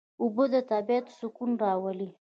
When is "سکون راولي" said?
1.19-2.09